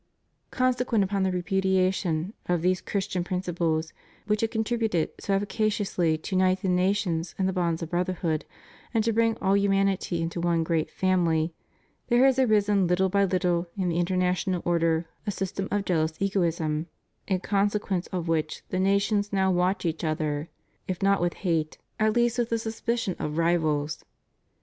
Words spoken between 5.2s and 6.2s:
efficaciously